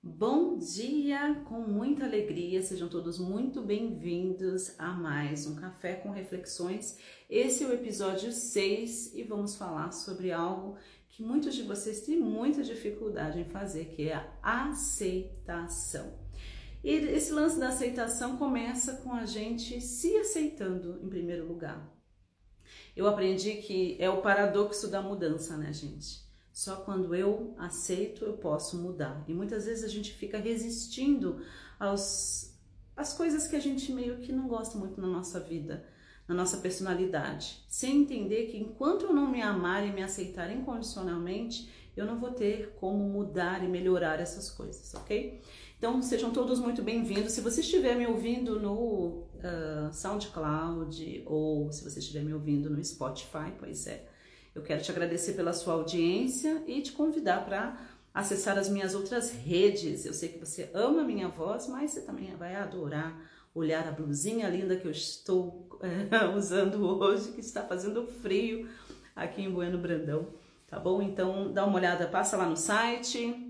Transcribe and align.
Bom 0.00 0.56
dia, 0.58 1.42
com 1.48 1.60
muita 1.60 2.04
alegria, 2.04 2.62
sejam 2.62 2.88
todos 2.88 3.18
muito 3.18 3.60
bem-vindos 3.60 4.78
a 4.78 4.92
mais 4.92 5.44
um 5.44 5.56
Café 5.56 5.94
com 5.94 6.10
Reflexões. 6.10 6.96
Esse 7.28 7.64
é 7.64 7.66
o 7.66 7.72
episódio 7.72 8.30
6 8.30 9.14
e 9.16 9.24
vamos 9.24 9.56
falar 9.56 9.90
sobre 9.90 10.30
algo 10.30 10.76
que 11.08 11.20
muitos 11.20 11.52
de 11.52 11.64
vocês 11.64 12.02
têm 12.02 12.16
muita 12.16 12.62
dificuldade 12.62 13.40
em 13.40 13.44
fazer, 13.44 13.86
que 13.86 14.08
é 14.08 14.14
a 14.40 14.68
aceitação. 14.68 16.16
E 16.84 16.92
esse 16.92 17.32
lance 17.32 17.58
da 17.58 17.70
aceitação 17.70 18.36
começa 18.36 18.98
com 18.98 19.12
a 19.12 19.26
gente 19.26 19.80
se 19.80 20.16
aceitando 20.16 21.00
em 21.02 21.08
primeiro 21.08 21.44
lugar. 21.44 21.92
Eu 22.94 23.08
aprendi 23.08 23.54
que 23.54 23.96
é 23.98 24.08
o 24.08 24.22
paradoxo 24.22 24.88
da 24.88 25.02
mudança, 25.02 25.56
né, 25.56 25.72
gente? 25.72 26.27
Só 26.58 26.74
quando 26.74 27.14
eu 27.14 27.54
aceito 27.56 28.24
eu 28.24 28.32
posso 28.32 28.76
mudar. 28.78 29.24
E 29.28 29.32
muitas 29.32 29.66
vezes 29.66 29.84
a 29.84 29.88
gente 29.88 30.12
fica 30.12 30.38
resistindo 30.38 31.40
aos 31.78 32.52
as 32.96 33.12
coisas 33.12 33.46
que 33.46 33.54
a 33.54 33.60
gente 33.60 33.92
meio 33.92 34.18
que 34.18 34.32
não 34.32 34.48
gosta 34.48 34.76
muito 34.76 35.00
na 35.00 35.06
nossa 35.06 35.38
vida, 35.38 35.86
na 36.26 36.34
nossa 36.34 36.56
personalidade, 36.56 37.64
sem 37.68 38.02
entender 38.02 38.46
que 38.46 38.58
enquanto 38.58 39.04
eu 39.04 39.12
não 39.12 39.30
me 39.30 39.40
amar 39.40 39.86
e 39.86 39.92
me 39.92 40.02
aceitar 40.02 40.50
incondicionalmente, 40.50 41.70
eu 41.96 42.04
não 42.04 42.18
vou 42.18 42.32
ter 42.32 42.74
como 42.74 43.08
mudar 43.08 43.62
e 43.62 43.68
melhorar 43.68 44.18
essas 44.18 44.50
coisas, 44.50 44.92
ok? 44.96 45.40
Então 45.78 46.02
sejam 46.02 46.32
todos 46.32 46.58
muito 46.58 46.82
bem-vindos. 46.82 47.34
Se 47.34 47.40
você 47.40 47.60
estiver 47.60 47.94
me 47.94 48.08
ouvindo 48.08 48.58
no 48.58 49.28
uh, 49.36 49.92
SoundCloud 49.92 51.22
ou 51.24 51.70
se 51.70 51.88
você 51.88 52.00
estiver 52.00 52.24
me 52.24 52.34
ouvindo 52.34 52.68
no 52.68 52.84
Spotify, 52.84 53.52
pois 53.56 53.86
é, 53.86 54.08
eu 54.58 54.62
quero 54.62 54.82
te 54.82 54.90
agradecer 54.90 55.32
pela 55.34 55.52
sua 55.52 55.74
audiência 55.74 56.62
e 56.66 56.82
te 56.82 56.92
convidar 56.92 57.44
para 57.44 57.76
acessar 58.12 58.58
as 58.58 58.68
minhas 58.68 58.94
outras 58.94 59.30
redes. 59.30 60.04
Eu 60.04 60.12
sei 60.12 60.28
que 60.30 60.38
você 60.38 60.70
ama 60.74 61.02
a 61.02 61.04
minha 61.04 61.28
voz, 61.28 61.68
mas 61.68 61.92
você 61.92 62.02
também 62.02 62.34
vai 62.36 62.56
adorar 62.56 63.16
olhar 63.54 63.88
a 63.88 63.90
blusinha 63.90 64.48
linda 64.48 64.76
que 64.76 64.86
eu 64.86 64.90
estou 64.90 65.68
é, 65.80 66.26
usando 66.36 66.84
hoje, 66.84 67.32
que 67.32 67.40
está 67.40 67.62
fazendo 67.62 68.06
frio 68.06 68.68
aqui 69.16 69.42
em 69.42 69.50
Bueno 69.50 69.78
Brandão, 69.78 70.28
tá 70.68 70.78
bom? 70.78 71.02
Então 71.02 71.52
dá 71.52 71.64
uma 71.64 71.76
olhada, 71.76 72.06
passa 72.06 72.36
lá 72.36 72.48
no 72.48 72.56
site 72.56 73.47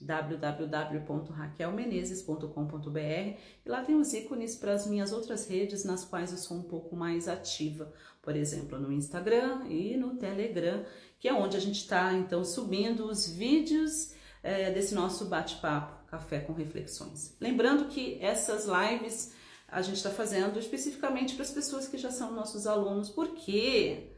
www.raquelmenezes.com.br 0.00 2.98
e 2.98 3.68
lá 3.68 3.82
tem 3.82 3.96
os 3.96 4.12
ícones 4.12 4.56
para 4.56 4.72
as 4.72 4.86
minhas 4.86 5.12
outras 5.12 5.48
redes 5.48 5.84
nas 5.84 6.04
quais 6.04 6.32
eu 6.32 6.38
sou 6.38 6.58
um 6.58 6.62
pouco 6.62 6.94
mais 6.94 7.28
ativa, 7.28 7.90
por 8.20 8.36
exemplo, 8.36 8.78
no 8.78 8.92
Instagram 8.92 9.64
e 9.68 9.96
no 9.96 10.16
Telegram, 10.16 10.84
que 11.18 11.28
é 11.28 11.32
onde 11.32 11.56
a 11.56 11.60
gente 11.60 11.80
está 11.80 12.12
então 12.12 12.44
subindo 12.44 13.06
os 13.06 13.26
vídeos 13.28 14.14
é, 14.42 14.70
desse 14.70 14.94
nosso 14.94 15.24
bate-papo 15.26 16.06
Café 16.06 16.40
com 16.40 16.52
Reflexões. 16.52 17.34
Lembrando 17.40 17.88
que 17.88 18.18
essas 18.20 18.66
lives 18.66 19.34
a 19.68 19.82
gente 19.82 19.96
está 19.96 20.10
fazendo 20.10 20.58
especificamente 20.58 21.34
para 21.34 21.42
as 21.42 21.50
pessoas 21.50 21.88
que 21.88 21.98
já 21.98 22.10
são 22.10 22.32
nossos 22.32 22.66
alunos, 22.66 23.10
por 23.10 23.34
quê? 23.34 24.12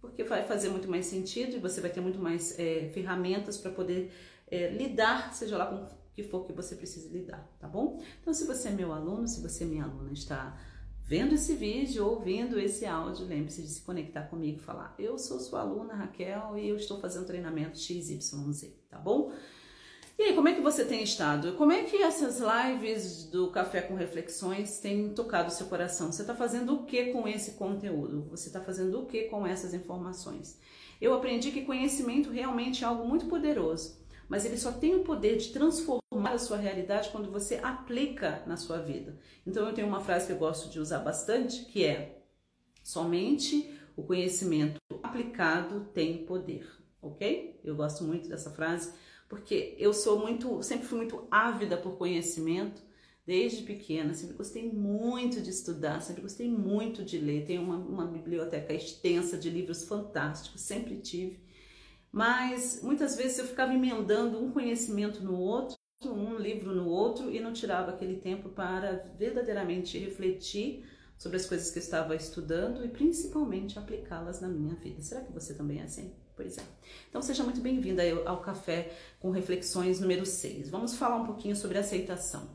Porque 0.00 0.24
vai 0.24 0.44
fazer 0.44 0.70
muito 0.70 0.88
mais 0.88 1.06
sentido 1.06 1.56
e 1.56 1.60
você 1.60 1.80
vai 1.80 1.90
ter 1.90 2.00
muito 2.00 2.18
mais 2.18 2.58
é, 2.58 2.90
ferramentas 2.92 3.58
para 3.58 3.70
poder 3.70 4.10
é, 4.46 4.68
lidar, 4.68 5.34
seja 5.34 5.56
lá 5.56 5.66
com 5.66 6.04
que 6.14 6.22
for 6.22 6.44
que 6.46 6.52
você 6.52 6.76
precise 6.76 7.08
lidar, 7.08 7.44
tá 7.58 7.66
bom? 7.66 8.00
Então, 8.20 8.32
se 8.32 8.46
você 8.46 8.68
é 8.68 8.70
meu 8.70 8.92
aluno, 8.92 9.26
se 9.26 9.40
você 9.40 9.64
é 9.64 9.66
minha 9.66 9.84
aluna, 9.84 10.12
está 10.12 10.56
vendo 11.02 11.34
esse 11.34 11.54
vídeo, 11.54 12.06
ouvindo 12.06 12.58
esse 12.58 12.86
áudio, 12.86 13.26
lembre-se 13.26 13.62
de 13.62 13.68
se 13.68 13.80
conectar 13.80 14.22
comigo 14.22 14.58
e 14.58 14.62
falar: 14.62 14.94
Eu 14.98 15.18
sou 15.18 15.40
sua 15.40 15.60
aluna 15.60 15.94
Raquel 15.94 16.56
e 16.56 16.68
eu 16.68 16.76
estou 16.76 17.00
fazendo 17.00 17.26
treinamento 17.26 17.78
XYZ, 17.78 18.72
tá 18.88 18.98
bom? 18.98 19.32
E 20.16 20.22
aí, 20.22 20.34
como 20.36 20.46
é 20.46 20.54
que 20.54 20.60
você 20.60 20.84
tem 20.84 21.02
estado? 21.02 21.54
Como 21.54 21.72
é 21.72 21.82
que 21.82 21.96
essas 21.96 22.38
lives 22.38 23.24
do 23.24 23.50
Café 23.50 23.82
com 23.82 23.96
Reflexões 23.96 24.78
têm 24.78 25.12
tocado 25.12 25.50
seu 25.50 25.66
coração? 25.66 26.12
Você 26.12 26.22
está 26.22 26.36
fazendo 26.36 26.72
o 26.72 26.84
que 26.84 27.06
com 27.06 27.26
esse 27.26 27.52
conteúdo? 27.52 28.28
Você 28.30 28.46
está 28.46 28.60
fazendo 28.60 29.00
o 29.00 29.06
que 29.06 29.24
com 29.24 29.44
essas 29.44 29.74
informações? 29.74 30.56
Eu 31.00 31.12
aprendi 31.14 31.50
que 31.50 31.62
conhecimento 31.62 32.30
realmente 32.30 32.84
é 32.84 32.86
algo 32.86 33.04
muito 33.08 33.26
poderoso 33.26 34.03
mas 34.28 34.44
ele 34.44 34.56
só 34.56 34.72
tem 34.72 34.94
o 34.94 35.04
poder 35.04 35.36
de 35.36 35.52
transformar 35.52 36.32
a 36.32 36.38
sua 36.38 36.56
realidade 36.56 37.10
quando 37.10 37.30
você 37.30 37.56
aplica 37.56 38.42
na 38.46 38.56
sua 38.56 38.78
vida. 38.78 39.18
Então 39.46 39.66
eu 39.66 39.74
tenho 39.74 39.88
uma 39.88 40.00
frase 40.00 40.26
que 40.26 40.32
eu 40.32 40.38
gosto 40.38 40.70
de 40.70 40.80
usar 40.80 41.00
bastante, 41.00 41.64
que 41.66 41.84
é: 41.84 42.22
somente 42.82 43.70
o 43.96 44.02
conhecimento 44.02 44.78
aplicado 45.02 45.88
tem 45.92 46.24
poder, 46.24 46.66
ok? 47.00 47.60
Eu 47.62 47.76
gosto 47.76 48.04
muito 48.04 48.28
dessa 48.28 48.50
frase 48.50 48.92
porque 49.28 49.74
eu 49.78 49.92
sou 49.92 50.18
muito, 50.18 50.62
sempre 50.62 50.86
fui 50.86 50.98
muito 50.98 51.26
ávida 51.30 51.76
por 51.76 51.96
conhecimento 51.96 52.82
desde 53.26 53.62
pequena, 53.62 54.12
sempre 54.12 54.36
gostei 54.36 54.70
muito 54.70 55.40
de 55.40 55.50
estudar, 55.50 56.00
sempre 56.00 56.22
gostei 56.22 56.48
muito 56.48 57.02
de 57.02 57.18
ler. 57.18 57.46
Tenho 57.46 57.62
uma, 57.62 57.76
uma 57.76 58.06
biblioteca 58.06 58.72
extensa 58.74 59.38
de 59.38 59.48
livros 59.48 59.84
fantásticos, 59.84 60.60
sempre 60.60 60.96
tive. 60.98 61.40
Mas 62.14 62.80
muitas 62.80 63.16
vezes 63.16 63.40
eu 63.40 63.44
ficava 63.44 63.74
emendando 63.74 64.40
um 64.40 64.52
conhecimento 64.52 65.20
no 65.24 65.36
outro, 65.36 65.76
um 66.06 66.36
livro 66.36 66.72
no 66.72 66.86
outro 66.86 67.28
e 67.28 67.40
não 67.40 67.52
tirava 67.52 67.90
aquele 67.90 68.18
tempo 68.18 68.50
para 68.50 69.04
verdadeiramente 69.18 69.98
refletir 69.98 70.84
sobre 71.18 71.38
as 71.38 71.44
coisas 71.44 71.72
que 71.72 71.78
eu 71.80 71.82
estava 71.82 72.14
estudando 72.14 72.84
e 72.84 72.88
principalmente 72.88 73.80
aplicá-las 73.80 74.40
na 74.40 74.46
minha 74.46 74.76
vida. 74.76 75.02
Será 75.02 75.22
que 75.22 75.32
você 75.32 75.54
também 75.54 75.80
é 75.80 75.82
assim? 75.82 76.14
Pois 76.36 76.56
é. 76.56 76.62
Então 77.08 77.20
seja 77.20 77.42
muito 77.42 77.60
bem-vinda 77.60 78.04
ao 78.26 78.40
Café 78.40 78.92
com 79.18 79.32
Reflexões 79.32 79.98
número 79.98 80.24
6. 80.24 80.70
Vamos 80.70 80.94
falar 80.94 81.16
um 81.16 81.26
pouquinho 81.26 81.56
sobre 81.56 81.78
aceitação. 81.78 82.48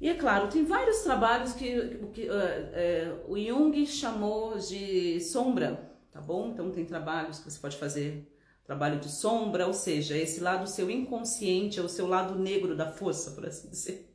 E 0.00 0.08
é 0.08 0.14
claro, 0.14 0.48
tem 0.48 0.64
vários 0.64 1.02
trabalhos 1.02 1.52
que, 1.52 1.96
que 2.12 2.28
uh, 2.28 3.28
uh, 3.28 3.32
o 3.32 3.38
Jung 3.38 3.86
chamou 3.86 4.58
de 4.58 5.20
sombra, 5.20 5.92
tá 6.10 6.20
bom? 6.20 6.48
Então 6.48 6.72
tem 6.72 6.84
trabalhos 6.84 7.38
que 7.38 7.48
você 7.48 7.60
pode 7.60 7.76
fazer 7.76 8.28
trabalho 8.68 9.00
de 9.00 9.08
sombra, 9.10 9.66
ou 9.66 9.72
seja, 9.72 10.14
esse 10.14 10.40
lado 10.40 10.68
seu 10.68 10.90
inconsciente, 10.90 11.80
é 11.80 11.82
o 11.82 11.88
seu 11.88 12.06
lado 12.06 12.38
negro 12.38 12.76
da 12.76 12.92
força, 12.92 13.30
por 13.30 13.46
assim 13.46 13.70
dizer. 13.70 14.04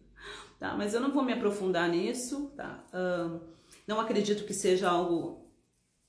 Tá? 0.60 0.78
Mas 0.78 0.94
eu 0.94 1.02
não 1.02 1.12
vou 1.12 1.26
me 1.26 1.34
aprofundar 1.34 1.90
nisso, 1.90 2.54
tá? 2.56 2.86
Uh, 2.94 3.42
não 3.86 4.00
acredito 4.00 4.46
que 4.46 4.54
seja 4.54 4.90
algo 4.90 5.52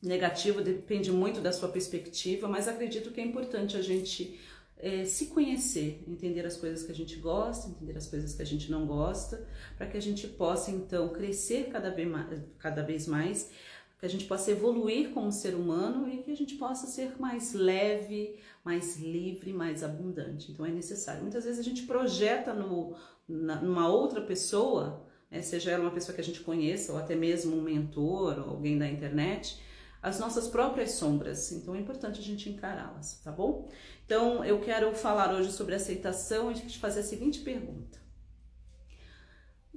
negativo, 0.01 0.61
depende 0.61 1.11
muito 1.11 1.41
da 1.41 1.51
sua 1.51 1.69
perspectiva, 1.71 2.47
mas 2.47 2.69
acredito 2.69 3.11
que 3.11 3.21
é 3.21 3.25
importante 3.25 3.77
a 3.77 3.83
gente 3.83 4.39
é, 4.77 5.05
se 5.05 5.27
conhecer, 5.27 6.05
entender 6.07 6.47
as 6.47 6.57
coisas 6.57 6.85
que 6.85 6.93
a 6.93 6.95
gente 6.95 7.17
gosta, 7.17 7.69
entender 7.69 7.97
as 7.97 8.07
coisas 8.07 8.33
que 8.35 8.43
a 8.43 8.47
gente 8.47 8.71
não 8.71 8.87
gosta, 8.87 9.45
para 9.77 9.89
que 9.89 9.97
a 9.97 10.03
gente 10.03 10.29
possa 10.29 10.71
então 10.71 11.09
crescer 11.09 11.71
cada 11.73 11.91
vez 11.91 12.07
mais, 12.07 12.43
cada 12.59 12.83
vez 12.83 13.09
mais 13.09 13.51
que 13.99 14.07
a 14.07 14.09
gente 14.09 14.27
possa 14.27 14.51
evoluir 14.51 15.11
como 15.11 15.33
ser 15.33 15.55
humano 15.55 16.09
e 16.09 16.23
que 16.23 16.31
a 16.31 16.37
gente 16.37 16.57
possa 16.57 16.87
ser 16.87 17.19
mais 17.19 17.53
leve, 17.53 18.39
mais 18.65 18.99
livre, 18.99 19.53
mais 19.53 19.83
abundante. 19.83 20.53
Então 20.53 20.67
é 20.67 20.71
necessário. 20.71 21.23
Muitas 21.23 21.45
vezes 21.45 21.61
a 21.61 21.63
gente 21.63 21.83
projeta 21.83 22.53
no, 22.53 22.97
na, 23.29 23.61
numa 23.63 23.89
outra 23.89 24.21
pessoa, 24.21 25.07
né, 25.31 25.41
seja 25.43 25.71
ela 25.71 25.85
uma 25.85 25.93
pessoa 25.93 26.15
que 26.15 26.21
a 26.21 26.25
gente 26.25 26.41
conheça 26.41 26.93
ou 26.93 26.99
até 26.99 27.15
mesmo 27.15 27.57
um 27.57 27.63
mentor 27.63 28.39
ou 28.39 28.51
alguém 28.51 28.79
da 28.79 28.89
internet, 28.89 29.61
as 30.03 30.19
nossas 30.19 30.49
próprias 30.49 30.93
sombras. 30.93 31.51
Então 31.53 31.75
é 31.75 31.81
importante 31.81 32.21
a 32.21 32.23
gente 32.23 32.51
encará-las, 32.51 33.21
tá 33.23 33.33
bom? 33.33 33.71
Então 34.05 34.45
eu 34.45 34.61
quero 34.61 34.95
falar 34.95 35.35
hoje 35.35 35.51
sobre 35.51 35.75
aceitação 35.75 36.51
e 36.51 36.55
te 36.55 36.79
fazer 36.79 37.01
a 37.01 37.05
seguinte 37.05 37.41
pergunta 37.41 38.04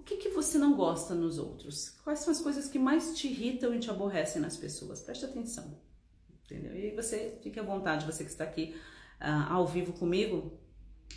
que, 0.07 0.15
que 0.15 0.29
você 0.29 0.57
não 0.57 0.73
gosta 0.73 1.13
nos 1.13 1.37
outros? 1.37 1.89
Quais 2.03 2.19
são 2.19 2.31
as 2.31 2.41
coisas 2.41 2.69
que 2.69 2.79
mais 2.79 3.17
te 3.17 3.27
irritam 3.27 3.75
e 3.75 3.79
te 3.79 3.89
aborrecem 3.89 4.41
nas 4.41 4.55
pessoas? 4.55 5.01
Preste 5.01 5.25
atenção, 5.25 5.77
entendeu? 6.45 6.73
E 6.75 6.95
você 6.95 7.37
fique 7.43 7.59
à 7.59 7.63
vontade, 7.63 8.05
você 8.05 8.23
que 8.23 8.29
está 8.29 8.45
aqui 8.45 8.73
uh, 9.21 9.51
ao 9.51 9.67
vivo 9.67 9.91
comigo, 9.91 10.57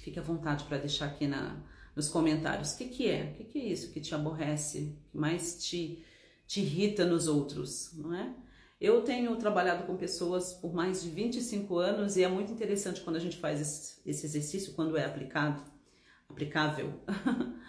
fique 0.03 0.19
à 0.19 0.23
vontade 0.23 0.65
para 0.65 0.79
deixar 0.79 1.07
aqui 1.07 1.29
na, 1.29 1.63
nos 1.95 2.09
comentários 2.09 2.73
o 2.73 2.79
que, 2.79 2.89
que 2.89 3.09
é, 3.09 3.31
o 3.31 3.35
que, 3.35 3.45
que 3.45 3.59
é 3.61 3.65
isso 3.67 3.93
que 3.93 4.01
te 4.01 4.13
aborrece, 4.13 4.99
que 5.09 5.17
mais 5.17 5.65
te, 5.65 6.05
te 6.49 6.61
irrita 6.61 7.07
nos 7.07 7.29
outros, 7.29 7.93
não 7.95 8.13
é? 8.13 8.35
Eu 8.81 9.03
tenho 9.03 9.37
trabalhado 9.37 9.85
com 9.85 9.97
pessoas 9.97 10.55
por 10.55 10.73
mais 10.73 11.03
de 11.03 11.11
25 11.11 11.77
anos 11.79 12.17
e 12.17 12.25
é 12.25 12.29
muito 12.29 12.51
interessante 12.51 13.03
quando 13.03 13.17
a 13.17 13.21
gente 13.21 13.37
faz 13.37 13.61
esse, 13.61 14.01
esse 14.05 14.27
exercício, 14.27 14.73
quando 14.73 14.97
é 14.97 15.05
aplicado, 15.05 15.63
aplicável. 16.29 16.95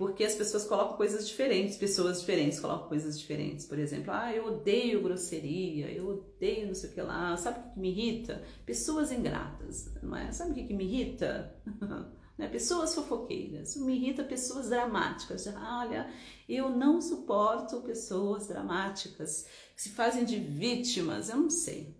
porque 0.00 0.24
as 0.24 0.34
pessoas 0.34 0.64
colocam 0.64 0.96
coisas 0.96 1.28
diferentes, 1.28 1.76
pessoas 1.76 2.20
diferentes 2.20 2.58
colocam 2.58 2.88
coisas 2.88 3.20
diferentes. 3.20 3.66
Por 3.66 3.78
exemplo, 3.78 4.10
ah, 4.10 4.34
eu 4.34 4.46
odeio 4.46 5.02
grosseria, 5.02 5.92
eu 5.92 6.08
odeio 6.08 6.68
não 6.68 6.74
sei 6.74 6.88
o 6.88 6.92
que 6.94 7.02
lá. 7.02 7.36
Sabe 7.36 7.58
o 7.60 7.72
que 7.74 7.78
me 7.78 7.90
irrita? 7.90 8.42
Pessoas 8.64 9.12
ingratas, 9.12 9.92
não 10.02 10.16
é? 10.16 10.32
Sabe 10.32 10.52
o 10.52 10.54
que 10.54 10.72
me 10.72 10.84
irrita? 10.84 11.54
né? 12.38 12.48
Pessoas 12.48 12.94
fofoqueiras. 12.94 13.76
Me 13.76 13.94
irrita 13.94 14.24
pessoas 14.24 14.70
dramáticas. 14.70 15.46
Olha, 15.48 16.10
eu 16.48 16.70
não 16.70 17.02
suporto 17.02 17.82
pessoas 17.82 18.48
dramáticas 18.48 19.46
que 19.76 19.82
se 19.82 19.90
fazem 19.90 20.24
de 20.24 20.36
vítimas. 20.36 21.28
Eu 21.28 21.36
não 21.36 21.50
sei. 21.50 21.94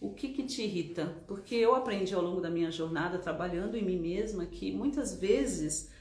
o 0.00 0.14
que, 0.14 0.28
que 0.28 0.44
te 0.44 0.62
irrita? 0.62 1.06
Porque 1.26 1.56
eu 1.56 1.74
aprendi 1.74 2.14
ao 2.14 2.22
longo 2.22 2.40
da 2.40 2.48
minha 2.48 2.70
jornada 2.70 3.18
trabalhando 3.18 3.76
em 3.76 3.84
mim 3.84 3.98
mesma 3.98 4.46
que 4.46 4.70
muitas 4.70 5.18
vezes 5.18 5.92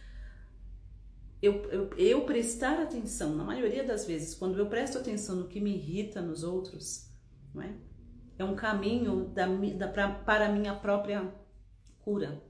eu, 1.44 1.62
eu, 1.72 1.90
eu, 1.98 2.22
prestar 2.22 2.81
atenção, 2.81 3.36
na 3.36 3.44
maioria 3.44 3.84
das 3.84 4.06
vezes, 4.06 4.34
quando 4.34 4.57
eu 4.57 4.68
presto 4.68 4.98
atenção 4.98 5.36
no 5.36 5.48
que 5.50 5.60
me 5.60 5.75
irrita 5.75 6.22
nos 6.22 6.42
outros, 6.42 7.10
não 7.54 7.62
é? 7.62 7.75
é 8.40 8.45
um 8.45 8.56
caminho 8.56 9.25
da, 9.25 9.45
da, 9.45 9.88
pra, 9.90 10.10
para 10.10 10.48
a 10.48 10.51
minha 10.51 10.74
própria 10.74 11.34
cura. 12.00 12.42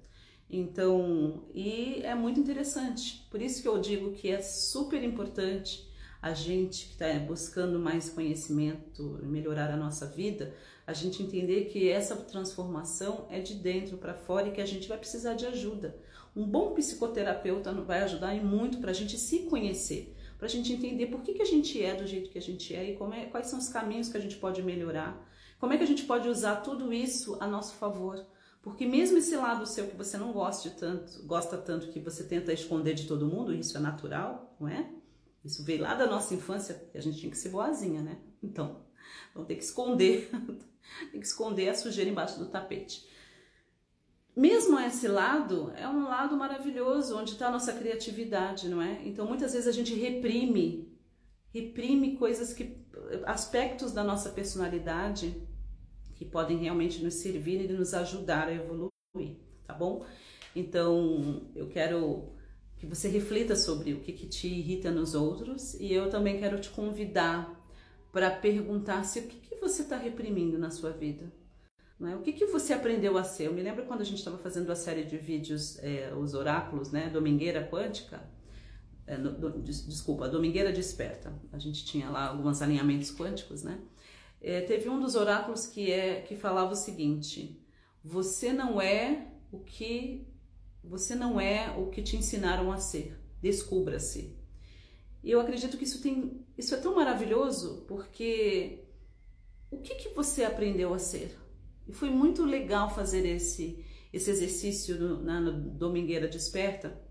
Então, 0.48 1.46
e 1.56 2.02
é 2.04 2.14
muito 2.14 2.40
interessante. 2.40 3.28
Por 3.32 3.42
isso 3.42 3.64
que 3.64 3.68
eu 3.68 3.80
digo 3.80 4.14
que 4.14 4.30
é 4.30 4.40
super 4.42 5.04
importante 5.04 5.92
a 6.24 6.34
gente 6.34 6.86
que 6.86 6.94
está 6.94 7.20
buscando 7.20 7.78
mais 7.78 8.10
conhecimento, 8.10 9.20
melhorar 9.24 9.70
a 9.70 9.76
nossa 9.76 10.06
vida, 10.06 10.54
a 10.88 10.94
gente 10.94 11.22
entender 11.22 11.66
que 11.66 11.90
essa 11.90 12.16
transformação 12.16 13.28
é 13.30 13.42
de 13.42 13.56
dentro 13.56 13.98
para 13.98 14.14
fora 14.14 14.48
e 14.48 14.54
que 14.54 14.62
a 14.62 14.66
gente 14.66 14.88
vai 14.88 14.98
precisar 14.98 15.34
de 15.34 15.46
ajuda. 15.46 15.98
Um 16.34 16.46
bom 16.46 16.74
psicoterapeuta 16.74 17.74
vai 17.74 18.04
ajudar 18.04 18.34
muito 18.36 18.78
para 18.78 18.92
a 18.92 18.94
gente 18.94 19.18
se 19.18 19.40
conhecer, 19.40 20.16
para 20.38 20.48
a 20.48 20.50
gente 20.50 20.72
entender 20.72 21.08
por 21.08 21.24
que, 21.24 21.34
que 21.34 21.42
a 21.42 21.46
gente 21.46 21.84
é 21.84 21.94
do 21.94 22.08
jeito 22.08 22.30
que 22.30 22.38
a 22.38 22.42
gente 22.42 22.74
é 22.74 22.92
e 22.92 22.98
é, 23.16 23.26
quais 23.26 23.48
são 23.48 23.60
os 23.60 23.68
caminhos 23.68 24.08
que 24.08 24.16
a 24.16 24.22
gente 24.22 24.38
pode 24.38 24.64
melhorar, 24.64 25.30
como 25.60 25.74
é 25.74 25.78
que 25.78 25.84
a 25.84 25.88
gente 25.88 26.06
pode 26.06 26.30
usar 26.30 26.58
tudo 26.62 26.94
isso 26.94 27.36
a 27.42 27.48
nosso 27.48 27.76
favor. 27.76 28.26
Porque 28.62 28.86
mesmo 28.86 29.18
esse 29.18 29.36
lado 29.36 29.66
seu 29.66 29.88
que 29.88 29.98
você 29.98 30.18
não 30.18 30.32
gosta 30.32 30.70
tanto, 30.70 31.22
gosta 31.24 31.58
tanto 31.58 31.90
que 31.90 32.00
você 32.00 32.24
tenta 32.24 32.54
esconder 32.54 32.94
de 32.94 33.08
todo 33.08 33.28
mundo, 33.28 33.54
isso 33.54 33.78
é 33.78 33.82
natural, 33.82 34.56
não 34.58 34.70
é? 34.70 35.03
Isso 35.44 35.64
veio 35.64 35.82
lá 35.82 35.94
da 35.94 36.08
nossa 36.08 36.34
infância, 36.34 36.90
a 36.94 37.00
gente 37.00 37.20
tinha 37.20 37.32
que 37.32 37.38
ser 37.38 37.50
boazinha, 37.50 38.02
né? 38.02 38.18
Então, 38.42 38.86
vamos 39.34 39.48
ter 39.48 39.56
que 39.56 39.64
esconder, 39.64 40.30
tem 41.12 41.20
que 41.20 41.28
esconder 41.28 41.70
a 41.70 41.76
sujeira 41.76 42.10
embaixo 42.10 42.40
do 42.40 42.48
tapete. 42.48 43.08
Mesmo 44.36 44.80
esse 44.80 45.08
lado 45.08 45.72
é 45.76 45.88
um 45.88 46.06
lado 46.06 46.36
maravilhoso, 46.36 47.18
onde 47.18 47.34
está 47.34 47.50
a 47.50 47.52
nossa 47.52 47.72
criatividade, 47.72 48.68
não 48.68 48.82
é? 48.82 49.00
Então 49.06 49.28
muitas 49.28 49.54
vezes 49.54 49.68
a 49.68 49.72
gente 49.72 49.94
reprime, 49.94 50.92
reprime 51.54 52.18
coisas 52.18 52.52
que, 52.52 52.84
aspectos 53.26 53.92
da 53.92 54.04
nossa 54.04 54.32
personalidade 54.32 55.48
que 56.16 56.26
podem 56.26 56.58
realmente 56.58 57.04
nos 57.04 57.16
servir 57.16 57.62
e 57.62 57.74
nos 57.74 57.94
ajudar 57.94 58.48
a 58.48 58.54
evoluir, 58.54 59.38
tá 59.68 59.74
bom? 59.74 60.04
Então 60.56 61.52
eu 61.56 61.70
quero 61.70 62.34
que 62.84 62.90
você 62.90 63.08
reflita 63.08 63.56
sobre 63.56 63.94
o 63.94 64.02
que, 64.02 64.12
que 64.12 64.28
te 64.28 64.46
irrita 64.46 64.92
nos 64.92 65.16
outros 65.16 65.74
e 65.76 65.94
eu 65.94 66.10
também 66.10 66.38
quero 66.38 66.60
te 66.60 66.70
convidar 66.70 67.58
para 68.12 68.30
perguntar 68.30 69.06
se 69.06 69.20
o 69.20 69.24
que, 69.24 69.38
que 69.38 69.56
você 69.56 69.84
está 69.84 69.96
reprimindo 69.96 70.58
na 70.58 70.70
sua 70.70 70.92
vida 70.92 71.32
é? 72.06 72.16
O 72.18 72.22
que, 72.22 72.34
que 72.34 72.46
você 72.48 72.74
aprendeu 72.74 73.18
a 73.18 73.24
ser? 73.24 73.48
Eu 73.48 73.54
me 73.54 73.62
lembro 73.62 73.86
quando 73.86 74.02
a 74.02 74.04
gente 74.04 74.18
estava 74.18 74.38
fazendo 74.38 74.70
a 74.70 74.76
série 74.76 75.06
de 75.06 75.18
vídeos, 75.18 75.80
é, 75.80 76.14
os 76.14 76.34
oráculos, 76.34 76.92
né? 76.92 77.10
Domingueira 77.10 77.66
Quântica. 77.66 78.22
É, 79.08 79.18
no, 79.18 79.32
do, 79.32 79.62
des, 79.62 79.86
desculpa, 79.86 80.28
Domingueira 80.28 80.74
Desperta. 80.74 81.34
A 81.54 81.58
gente 81.58 81.86
tinha 81.86 82.10
lá 82.10 82.28
alguns 82.28 82.62
alinhamentos 82.62 83.16
quânticos, 83.16 83.64
né? 83.64 83.80
É, 84.42 84.60
teve 84.60 84.90
um 84.90 85.00
dos 85.00 85.16
oráculos 85.16 85.66
que, 85.66 85.90
é, 85.90 86.20
que 86.20 86.36
falava 86.36 86.74
o 86.74 86.76
seguinte: 86.76 87.58
Você 88.04 88.52
não 88.52 88.82
é 88.82 89.30
o 89.50 89.60
que 89.60 90.28
você 90.84 91.16
não 91.16 91.40
é 91.40 91.74
o 91.78 91.88
que 91.88 92.02
te 92.02 92.18
ensinaram 92.18 92.72
a 92.72 92.78
ser. 92.78 93.18
Descubra-se. 93.42 94.36
E 95.24 95.32
eu 95.32 95.40
acredito 95.40 95.78
que 95.78 95.86
isso 95.86 96.02
tem 96.02 96.44
isso 96.58 96.76
é 96.76 96.78
tão 96.78 96.96
maravilhoso 96.96 97.86
porque 97.88 98.84
o 99.72 99.80
que, 99.80 99.96
que 99.96 100.10
você 100.10 100.44
aprendeu 100.44 100.94
a 100.94 101.00
ser? 101.00 101.36
E 101.88 101.94
foi 101.94 102.10
muito 102.10 102.46
legal 102.46 102.94
fazer 102.94 103.26
esse, 103.26 103.84
esse 104.12 104.30
exercício 104.30 104.98
na 105.22 105.42
no 105.42 105.52
Domingueira 105.52 106.28
Desperta, 106.28 107.02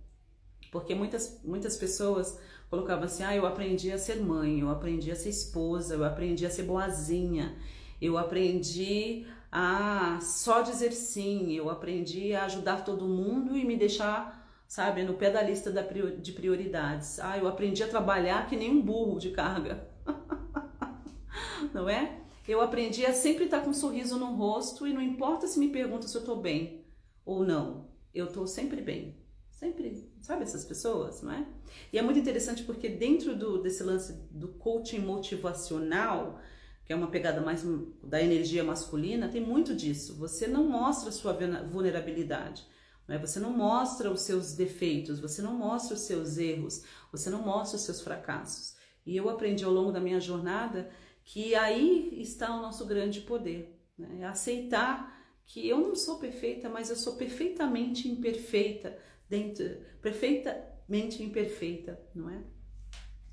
porque 0.71 0.95
muitas, 0.95 1.41
muitas 1.43 1.77
pessoas 1.77 2.39
colocavam 2.71 3.05
assim: 3.05 3.25
ah, 3.25 3.35
eu 3.35 3.45
aprendi 3.45 3.91
a 3.91 3.99
ser 3.99 4.17
mãe, 4.17 4.61
eu 4.61 4.71
aprendi 4.71 5.11
a 5.11 5.17
ser 5.17 5.31
esposa, 5.31 5.95
eu 5.95 6.05
aprendi 6.05 6.47
a 6.47 6.51
ser 6.51 6.63
boazinha, 6.63 7.59
eu 8.01 8.17
aprendi 8.17 9.27
a 9.53 10.19
só 10.23 10.63
dizer 10.63 10.93
sim, 10.93 11.53
eu 11.53 11.69
aprendi 11.69 12.35
a 12.35 12.47
ajudar 12.47 12.85
todo 12.85 13.07
mundo 13.07 13.55
e 13.55 13.67
me 13.67 13.77
deixar, 13.77 14.51
sabe, 14.67 15.05
no 15.05 15.13
pé 15.13 15.31
da 15.31 15.43
lista 15.43 15.71
da, 15.71 15.83
de 15.83 16.33
prioridades. 16.33 17.21
Ah, 17.21 17.37
eu 17.37 17.47
aprendi 17.47 17.83
a 17.83 17.89
trabalhar 17.89 18.47
que 18.49 18.57
nem 18.57 18.71
um 18.71 18.81
burro 18.81 19.19
de 19.19 19.31
carga. 19.31 19.87
Não 21.75 21.87
é? 21.87 22.19
Eu 22.49 22.63
aprendi 22.63 23.05
a 23.05 23.13
sempre 23.13 23.45
estar 23.45 23.61
com 23.61 23.71
um 23.71 23.75
sorriso 23.75 24.19
no 24.19 24.35
rosto 24.35 24.87
e 24.87 24.93
não 24.93 25.01
importa 25.01 25.47
se 25.47 25.61
me 25.61 25.69
perguntam 25.69 26.09
se 26.09 26.17
eu 26.17 26.23
estou 26.23 26.37
bem 26.37 26.85
ou 27.25 27.45
não, 27.45 27.89
eu 28.13 28.27
estou 28.27 28.49
sempre 28.49 28.81
bem. 28.81 29.17
Sempre, 29.49 30.11
sabe 30.21 30.43
essas 30.43 30.65
pessoas, 30.65 31.23
não 31.23 31.31
é? 31.31 31.47
E 31.93 31.99
é 31.99 32.03
muito 32.03 32.19
interessante 32.19 32.65
porque 32.65 32.89
dentro 32.89 33.37
do, 33.37 33.63
desse 33.63 33.85
lance 33.85 34.13
do 34.29 34.49
coaching 34.49 34.99
motivacional, 34.99 36.41
é 36.93 36.97
uma 36.97 37.11
pegada 37.11 37.41
mais 37.41 37.65
da 38.03 38.23
energia 38.23 38.63
masculina, 38.63 39.29
tem 39.29 39.41
muito 39.41 39.75
disso. 39.75 40.17
Você 40.17 40.47
não 40.47 40.65
mostra 40.69 41.09
a 41.09 41.13
sua 41.13 41.33
vulnerabilidade. 41.71 42.67
Não 43.07 43.17
é? 43.17 43.19
Você 43.19 43.41
não 43.41 43.51
mostra 43.51 44.11
os 44.11 44.23
seus 44.23 44.55
defeitos, 44.55 45.19
você 45.19 45.43
não 45.43 45.55
mostra 45.55 45.95
os 45.95 46.03
seus 46.03 46.39
erros, 46.39 46.85
você 47.11 47.29
não 47.31 47.43
mostra 47.43 47.77
os 47.77 47.83
seus 47.83 48.01
fracassos. 48.01 48.77
E 49.05 49.17
eu 49.17 49.29
aprendi 49.29 49.65
ao 49.65 49.73
longo 49.73 49.91
da 49.91 50.01
minha 50.01 50.21
jornada 50.21 50.91
que 51.25 51.55
aí 51.55 52.21
está 52.21 52.55
o 52.55 52.63
nosso 52.63 52.87
grande 52.87 53.21
poder. 53.21 53.79
Né? 53.99 54.19
É 54.21 54.25
aceitar 54.25 55.21
que 55.45 55.69
eu 55.69 55.81
não 55.81 55.95
sou 55.95 56.19
perfeita, 56.19 56.69
mas 56.69 56.91
eu 56.91 56.97
sou 56.97 57.17
perfeitamente 57.17 58.09
imperfeita, 58.09 58.97
dentro, 59.29 59.65
perfeitamente 60.01 61.23
imperfeita, 61.23 62.01
não 62.15 62.31
é? 62.31 62.43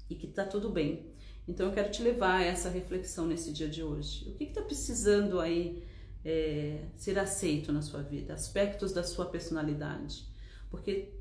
E 0.09 0.15
que 0.15 0.27
está 0.27 0.43
tudo 0.45 0.69
bem. 0.69 1.13
Então 1.49 1.65
eu 1.65 1.73
quero 1.73 1.89
te 1.89 2.03
levar 2.03 2.35
a 2.35 2.43
essa 2.43 2.69
reflexão 2.69 3.25
nesse 3.25 3.51
dia 3.51 3.67
de 3.67 3.81
hoje. 3.81 4.29
O 4.29 4.35
que 4.35 4.43
está 4.43 4.61
precisando 4.61 5.39
aí 5.39 5.83
é, 6.23 6.85
ser 6.95 7.17
aceito 7.17 7.71
na 7.71 7.81
sua 7.81 8.03
vida? 8.03 8.35
Aspectos 8.35 8.93
da 8.93 9.01
sua 9.01 9.25
personalidade. 9.25 10.27
Porque 10.69 11.11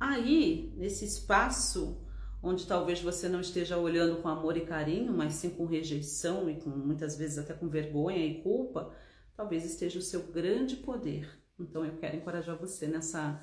aí, 0.00 0.72
nesse 0.78 1.04
espaço 1.04 2.00
onde 2.42 2.66
talvez 2.66 3.02
você 3.02 3.28
não 3.28 3.42
esteja 3.42 3.76
olhando 3.76 4.22
com 4.22 4.28
amor 4.28 4.56
e 4.56 4.62
carinho, 4.62 5.12
mas 5.12 5.34
sim 5.34 5.50
com 5.50 5.66
rejeição 5.66 6.48
e 6.48 6.56
com 6.56 6.70
muitas 6.70 7.16
vezes 7.16 7.36
até 7.36 7.52
com 7.52 7.68
vergonha 7.68 8.24
e 8.24 8.40
culpa, 8.42 8.90
talvez 9.36 9.66
esteja 9.66 9.98
o 9.98 10.02
seu 10.02 10.22
grande 10.22 10.76
poder. 10.76 11.28
Então 11.60 11.84
eu 11.84 11.94
quero 11.98 12.16
encorajar 12.16 12.56
você 12.56 12.86
nessa 12.86 13.38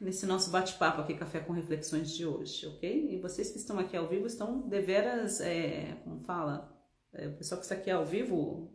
nesse 0.00 0.26
nosso 0.26 0.50
bate-papo 0.50 1.00
aqui 1.00 1.14
Café 1.14 1.40
com 1.40 1.52
Reflexões 1.52 2.10
de 2.10 2.26
hoje, 2.26 2.66
ok? 2.66 3.08
E 3.10 3.20
vocês 3.20 3.50
que 3.50 3.58
estão 3.58 3.78
aqui 3.78 3.96
ao 3.96 4.08
vivo 4.08 4.26
estão 4.26 4.60
deveras, 4.68 5.40
é, 5.40 5.96
como 6.04 6.20
fala, 6.20 6.76
é, 7.12 7.28
o 7.28 7.36
pessoal 7.36 7.58
que 7.58 7.64
está 7.64 7.74
aqui 7.74 7.90
ao 7.90 8.04
vivo 8.04 8.72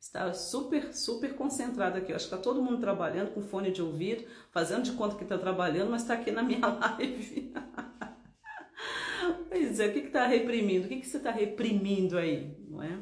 está 0.00 0.32
super, 0.32 0.92
super 0.94 1.34
concentrado 1.34 1.96
aqui. 1.96 2.12
Eu 2.12 2.16
acho 2.16 2.28
que 2.28 2.34
está 2.34 2.42
todo 2.42 2.62
mundo 2.62 2.80
trabalhando 2.80 3.32
com 3.32 3.40
fone 3.40 3.70
de 3.70 3.80
ouvido, 3.82 4.24
fazendo 4.50 4.82
de 4.82 4.92
conta 4.92 5.16
que 5.16 5.22
está 5.22 5.38
trabalhando, 5.38 5.90
mas 5.90 6.02
está 6.02 6.14
aqui 6.14 6.30
na 6.30 6.42
minha 6.42 6.66
live. 6.66 7.54
Pois 9.48 9.80
é, 9.80 9.86
o 9.86 9.92
que 9.92 10.00
está 10.00 10.26
reprimindo? 10.26 10.86
O 10.86 10.88
que, 10.88 11.00
que 11.00 11.06
você 11.06 11.16
está 11.16 11.30
reprimindo 11.30 12.18
aí, 12.18 12.54
não 12.68 12.82
é? 12.82 12.98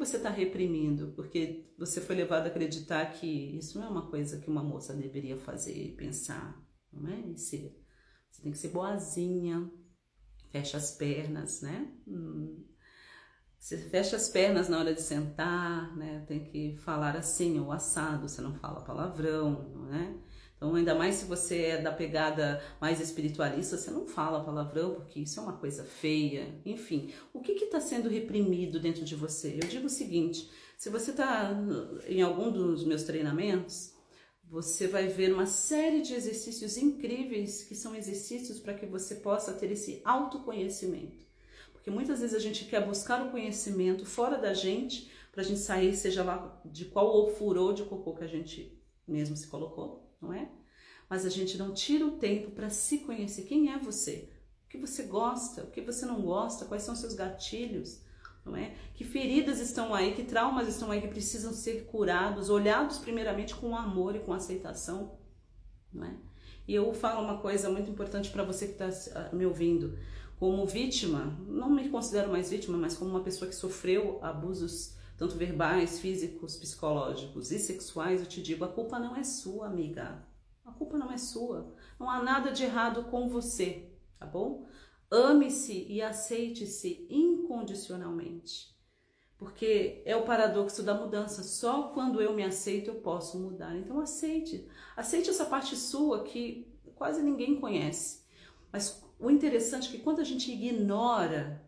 Você 0.00 0.16
está 0.16 0.30
reprimindo? 0.30 1.12
Porque 1.14 1.70
você 1.76 2.00
foi 2.00 2.16
levado 2.16 2.46
a 2.46 2.48
acreditar 2.48 3.04
que 3.12 3.26
isso 3.26 3.78
não 3.78 3.86
é 3.86 3.90
uma 3.90 4.10
coisa 4.10 4.40
que 4.40 4.48
uma 4.48 4.62
moça 4.62 4.94
deveria 4.94 5.36
fazer, 5.36 5.94
pensar, 5.94 6.58
não 6.90 7.06
é? 7.06 7.20
E 7.20 7.36
ser. 7.36 7.78
Você 8.30 8.40
tem 8.40 8.50
que 8.50 8.56
ser 8.56 8.68
boazinha, 8.68 9.70
fecha 10.48 10.78
as 10.78 10.92
pernas, 10.92 11.60
né? 11.60 11.92
Hum. 12.08 12.64
Você 13.58 13.76
fecha 13.76 14.16
as 14.16 14.30
pernas 14.30 14.70
na 14.70 14.78
hora 14.78 14.94
de 14.94 15.02
sentar, 15.02 15.94
né? 15.94 16.24
Tem 16.26 16.44
que 16.44 16.78
falar 16.78 17.14
assim, 17.14 17.60
ou 17.60 17.70
assado, 17.70 18.26
você 18.26 18.40
não 18.40 18.54
fala 18.54 18.80
palavrão, 18.80 19.68
não 19.74 19.94
é? 19.94 20.16
Então, 20.60 20.74
ainda 20.74 20.94
mais 20.94 21.14
se 21.14 21.24
você 21.24 21.62
é 21.62 21.80
da 21.80 21.90
pegada 21.90 22.62
mais 22.78 23.00
espiritualista, 23.00 23.78
você 23.78 23.90
não 23.90 24.06
fala 24.06 24.44
palavrão, 24.44 24.94
porque 24.96 25.20
isso 25.20 25.40
é 25.40 25.42
uma 25.42 25.56
coisa 25.56 25.84
feia. 25.84 26.54
Enfim, 26.66 27.14
o 27.32 27.40
que 27.40 27.52
está 27.52 27.80
sendo 27.80 28.10
reprimido 28.10 28.78
dentro 28.78 29.02
de 29.02 29.16
você? 29.16 29.54
Eu 29.54 29.66
digo 29.66 29.86
o 29.86 29.90
seguinte: 29.90 30.50
se 30.76 30.90
você 30.90 31.12
está 31.12 31.50
em 32.06 32.20
algum 32.20 32.52
dos 32.52 32.84
meus 32.84 33.04
treinamentos, 33.04 33.94
você 34.44 34.86
vai 34.86 35.06
ver 35.06 35.32
uma 35.32 35.46
série 35.46 36.02
de 36.02 36.12
exercícios 36.12 36.76
incríveis 36.76 37.64
que 37.64 37.74
são 37.74 37.96
exercícios 37.96 38.60
para 38.60 38.74
que 38.74 38.84
você 38.84 39.14
possa 39.14 39.54
ter 39.54 39.72
esse 39.72 40.02
autoconhecimento. 40.04 41.24
Porque 41.72 41.90
muitas 41.90 42.20
vezes 42.20 42.36
a 42.36 42.38
gente 42.38 42.66
quer 42.66 42.86
buscar 42.86 43.26
o 43.26 43.30
conhecimento 43.30 44.04
fora 44.04 44.36
da 44.36 44.52
gente, 44.52 45.10
para 45.32 45.40
a 45.40 45.44
gente 45.44 45.60
sair, 45.60 45.96
seja 45.96 46.22
lá 46.22 46.60
de 46.66 46.84
qual 46.84 47.30
furou 47.30 47.72
de 47.72 47.82
cocô 47.84 48.14
que 48.14 48.24
a 48.24 48.28
gente 48.28 48.78
mesmo 49.08 49.34
se 49.34 49.46
colocou 49.46 50.09
não 50.20 50.32
é? 50.32 50.50
Mas 51.08 51.24
a 51.24 51.28
gente 51.28 51.58
não 51.58 51.72
tira 51.72 52.06
o 52.06 52.18
tempo 52.18 52.50
para 52.50 52.70
se 52.70 52.98
conhecer. 52.98 53.42
Quem 53.42 53.72
é 53.72 53.78
você? 53.78 54.28
O 54.66 54.68
que 54.68 54.78
você 54.78 55.04
gosta? 55.04 55.64
O 55.64 55.70
que 55.70 55.80
você 55.80 56.06
não 56.06 56.22
gosta? 56.22 56.64
Quais 56.64 56.82
são 56.82 56.94
seus 56.94 57.14
gatilhos? 57.14 58.00
não 58.44 58.56
é? 58.56 58.74
Que 58.94 59.04
feridas 59.04 59.60
estão 59.60 59.94
aí, 59.94 60.14
que 60.14 60.24
traumas 60.24 60.68
estão 60.68 60.90
aí 60.90 61.00
que 61.00 61.08
precisam 61.08 61.52
ser 61.52 61.84
curados, 61.86 62.50
olhados 62.50 62.98
primeiramente 62.98 63.54
com 63.54 63.76
amor 63.76 64.16
e 64.16 64.20
com 64.20 64.32
aceitação, 64.32 65.18
não 65.92 66.04
é? 66.04 66.14
E 66.66 66.74
eu 66.74 66.92
falo 66.94 67.22
uma 67.24 67.38
coisa 67.38 67.68
muito 67.68 67.90
importante 67.90 68.30
para 68.30 68.44
você 68.44 68.68
que 68.68 68.82
está 68.82 69.30
me 69.32 69.44
ouvindo. 69.44 69.98
Como 70.38 70.64
vítima, 70.66 71.36
não 71.46 71.68
me 71.68 71.88
considero 71.88 72.30
mais 72.30 72.48
vítima, 72.48 72.78
mas 72.78 72.96
como 72.96 73.10
uma 73.10 73.22
pessoa 73.22 73.48
que 73.48 73.54
sofreu 73.54 74.18
abusos 74.22 74.96
tanto 75.20 75.36
verbais, 75.36 76.00
físicos, 76.00 76.56
psicológicos 76.56 77.52
e 77.52 77.58
sexuais, 77.58 78.22
eu 78.22 78.26
te 78.26 78.42
digo, 78.42 78.64
a 78.64 78.68
culpa 78.68 78.98
não 78.98 79.14
é 79.14 79.22
sua, 79.22 79.66
amiga. 79.66 80.26
A 80.64 80.72
culpa 80.72 80.96
não 80.96 81.12
é 81.12 81.18
sua. 81.18 81.74
Não 81.98 82.08
há 82.08 82.22
nada 82.22 82.50
de 82.50 82.64
errado 82.64 83.04
com 83.04 83.28
você, 83.28 83.92
tá 84.18 84.24
bom? 84.24 84.66
Ame-se 85.10 85.84
e 85.90 86.00
aceite-se 86.00 87.06
incondicionalmente. 87.10 88.74
Porque 89.36 90.00
é 90.06 90.16
o 90.16 90.24
paradoxo 90.24 90.82
da 90.82 90.94
mudança. 90.94 91.42
Só 91.42 91.88
quando 91.88 92.22
eu 92.22 92.32
me 92.32 92.42
aceito 92.42 92.88
eu 92.88 93.02
posso 93.02 93.38
mudar. 93.38 93.76
Então 93.76 94.00
aceite. 94.00 94.66
Aceite 94.96 95.28
essa 95.28 95.44
parte 95.44 95.76
sua 95.76 96.24
que 96.24 96.66
quase 96.94 97.22
ninguém 97.22 97.60
conhece. 97.60 98.24
Mas 98.72 99.04
o 99.18 99.30
interessante 99.30 99.88
é 99.88 99.98
que 99.98 100.02
quando 100.02 100.20
a 100.20 100.24
gente 100.24 100.50
ignora 100.50 101.62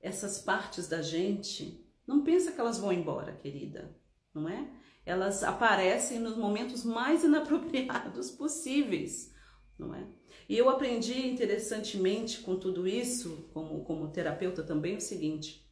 essas 0.00 0.38
partes 0.38 0.88
da 0.88 1.02
gente, 1.02 1.86
não 2.08 2.24
pensa 2.24 2.50
que 2.50 2.58
elas 2.58 2.78
vão 2.78 2.90
embora, 2.90 3.34
querida, 3.34 3.94
não 4.32 4.48
é? 4.48 4.66
Elas 5.04 5.44
aparecem 5.44 6.18
nos 6.18 6.38
momentos 6.38 6.82
mais 6.82 7.22
inapropriados 7.22 8.30
possíveis, 8.30 9.34
não 9.78 9.94
é? 9.94 10.08
E 10.48 10.56
eu 10.56 10.70
aprendi 10.70 11.28
interessantemente 11.28 12.40
com 12.40 12.58
tudo 12.58 12.88
isso, 12.88 13.50
como, 13.52 13.84
como 13.84 14.10
terapeuta 14.10 14.62
também, 14.62 14.96
o 14.96 15.00
seguinte, 15.02 15.70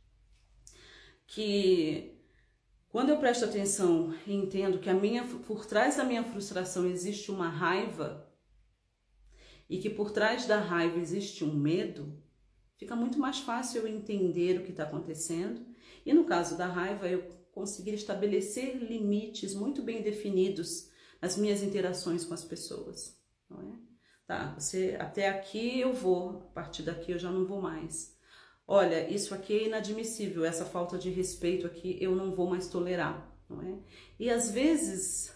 que 1.26 2.21
quando 2.90 3.09
eu 3.09 3.19
presto 3.19 3.47
atenção 3.47 4.14
e 4.26 4.35
entendo 4.35 4.78
que 4.78 4.90
a 4.90 4.95
minha, 4.95 5.25
por 5.25 5.64
trás 5.64 5.97
da 5.97 6.05
minha 6.05 6.23
frustração 6.23 6.87
existe 6.87 7.31
uma 7.31 7.49
raiva 7.49 8.31
e 9.71 9.78
que 9.78 9.88
por 9.88 10.11
trás 10.11 10.47
da 10.47 10.61
raiva 10.61 10.99
existe 10.99 11.43
um 11.43 11.55
medo, 11.55 12.23
fica 12.76 12.95
muito 12.95 13.19
mais 13.19 13.38
fácil 13.38 13.81
eu 13.81 13.88
entender 13.88 14.61
o 14.61 14.64
que 14.64 14.71
está 14.71 14.83
acontecendo 14.83 15.65
e 16.06 16.14
no 16.14 16.25
caso 16.25 16.56
da 16.56 16.66
raiva, 16.66 17.08
eu 17.08 17.36
conseguir 17.50 17.94
estabelecer 17.94 18.76
limites 18.76 19.54
muito 19.54 19.82
bem 19.82 20.02
definidos 20.02 20.88
nas 21.20 21.36
minhas 21.36 21.62
interações 21.62 22.25
com 22.25 22.32
as 22.32 22.44
pessoas, 22.44 23.18
não 23.50 23.60
é? 23.60 23.78
Tá, 24.26 24.54
você 24.58 24.96
até 25.00 25.28
aqui 25.28 25.80
eu 25.80 25.92
vou, 25.92 26.30
a 26.30 26.54
partir 26.54 26.82
daqui 26.82 27.12
eu 27.12 27.18
já 27.18 27.30
não 27.30 27.44
vou 27.44 27.60
mais. 27.60 28.16
Olha, 28.66 29.08
isso 29.08 29.34
aqui 29.34 29.52
é 29.52 29.66
inadmissível, 29.66 30.44
essa 30.44 30.64
falta 30.64 30.98
de 30.98 31.10
respeito 31.10 31.66
aqui 31.66 31.96
eu 32.00 32.14
não 32.14 32.34
vou 32.34 32.48
mais 32.48 32.68
tolerar, 32.68 33.36
não 33.48 33.62
é? 33.62 33.78
E 34.18 34.30
às 34.30 34.50
vezes 34.50 35.34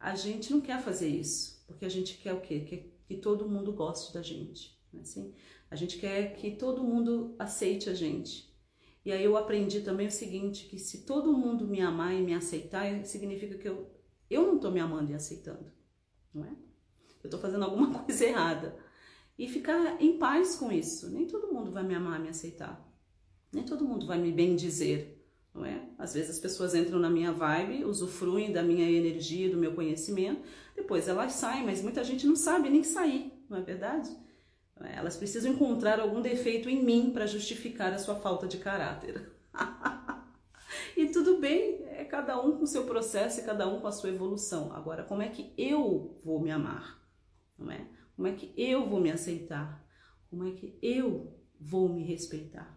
a 0.00 0.14
gente 0.14 0.52
não 0.52 0.60
quer 0.60 0.80
fazer 0.82 1.08
isso, 1.08 1.64
porque 1.66 1.84
a 1.84 1.88
gente 1.88 2.16
quer 2.18 2.32
o 2.32 2.40
quê? 2.40 2.60
Quer 2.60 2.90
que 3.06 3.16
todo 3.16 3.48
mundo 3.48 3.72
goste 3.72 4.12
da 4.12 4.22
gente, 4.22 4.76
é 4.94 4.98
assim? 4.98 5.34
A 5.70 5.76
gente 5.76 5.98
quer 5.98 6.34
que 6.36 6.52
todo 6.52 6.82
mundo 6.82 7.34
aceite 7.38 7.90
a 7.90 7.94
gente. 7.94 8.55
E 9.06 9.12
aí 9.12 9.22
eu 9.22 9.36
aprendi 9.36 9.82
também 9.82 10.08
o 10.08 10.10
seguinte, 10.10 10.66
que 10.66 10.80
se 10.80 11.06
todo 11.06 11.32
mundo 11.32 11.64
me 11.64 11.80
amar 11.80 12.12
e 12.12 12.20
me 12.20 12.34
aceitar, 12.34 13.04
significa 13.04 13.56
que 13.56 13.68
eu, 13.68 13.88
eu 14.28 14.44
não 14.44 14.56
estou 14.56 14.72
me 14.72 14.80
amando 14.80 15.12
e 15.12 15.14
aceitando, 15.14 15.70
não 16.34 16.44
é? 16.44 16.50
Eu 17.22 17.28
estou 17.28 17.38
fazendo 17.38 17.64
alguma 17.64 17.88
coisa 18.02 18.24
errada. 18.24 18.76
E 19.38 19.48
ficar 19.48 20.02
em 20.02 20.18
paz 20.18 20.56
com 20.56 20.72
isso. 20.72 21.08
Nem 21.08 21.24
todo 21.24 21.52
mundo 21.52 21.70
vai 21.70 21.84
me 21.84 21.94
amar 21.94 22.18
e 22.18 22.24
me 22.24 22.28
aceitar. 22.30 22.84
Nem 23.52 23.62
todo 23.62 23.84
mundo 23.84 24.08
vai 24.08 24.18
me 24.18 24.32
bem 24.32 24.56
dizer, 24.56 25.24
não 25.54 25.64
é? 25.64 25.88
Às 25.96 26.14
vezes 26.14 26.30
as 26.30 26.40
pessoas 26.40 26.74
entram 26.74 26.98
na 26.98 27.08
minha 27.08 27.30
vibe, 27.30 27.84
usufruem 27.84 28.50
da 28.50 28.60
minha 28.60 28.90
energia, 28.90 29.48
do 29.48 29.56
meu 29.56 29.72
conhecimento, 29.72 30.42
depois 30.74 31.06
elas 31.06 31.32
saem, 31.34 31.64
mas 31.64 31.80
muita 31.80 32.02
gente 32.02 32.26
não 32.26 32.34
sabe 32.34 32.68
nem 32.68 32.82
sair, 32.82 33.32
não 33.48 33.58
é 33.58 33.62
verdade? 33.62 34.10
Elas 34.80 35.16
precisam 35.16 35.52
encontrar 35.52 36.00
algum 36.00 36.20
defeito 36.20 36.68
em 36.68 36.82
mim 36.82 37.10
para 37.12 37.26
justificar 37.26 37.92
a 37.94 37.98
sua 37.98 38.16
falta 38.16 38.46
de 38.46 38.58
caráter. 38.58 39.30
e 40.96 41.06
tudo 41.06 41.38
bem, 41.38 41.84
é 41.88 42.04
cada 42.04 42.40
um 42.40 42.58
com 42.58 42.66
seu 42.66 42.84
processo 42.84 43.40
e 43.40 43.44
cada 43.44 43.66
um 43.66 43.80
com 43.80 43.86
a 43.86 43.92
sua 43.92 44.10
evolução. 44.10 44.72
Agora, 44.72 45.04
como 45.04 45.22
é 45.22 45.28
que 45.28 45.54
eu 45.56 46.18
vou 46.24 46.40
me 46.40 46.50
amar? 46.50 47.00
Não 47.58 47.70
é? 47.70 47.86
Como 48.14 48.28
é 48.28 48.32
que 48.32 48.52
eu 48.56 48.88
vou 48.88 49.00
me 49.00 49.10
aceitar? 49.10 49.82
Como 50.28 50.46
é 50.46 50.52
que 50.52 50.78
eu 50.82 51.34
vou 51.58 51.88
me 51.88 52.02
respeitar? 52.02 52.75